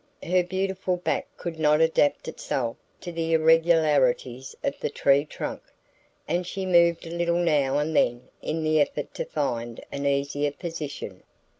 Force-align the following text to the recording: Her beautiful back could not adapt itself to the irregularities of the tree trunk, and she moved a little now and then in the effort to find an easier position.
Her 0.23 0.41
beautiful 0.43 0.97
back 0.97 1.27
could 1.37 1.59
not 1.59 1.79
adapt 1.79 2.27
itself 2.27 2.75
to 3.01 3.11
the 3.11 3.33
irregularities 3.33 4.55
of 4.63 4.79
the 4.79 4.89
tree 4.89 5.25
trunk, 5.25 5.61
and 6.27 6.43
she 6.47 6.65
moved 6.65 7.05
a 7.05 7.11
little 7.11 7.35
now 7.37 7.77
and 7.77 7.95
then 7.95 8.23
in 8.41 8.63
the 8.63 8.81
effort 8.81 9.13
to 9.13 9.25
find 9.25 9.79
an 9.91 10.07
easier 10.07 10.53
position. 10.53 11.21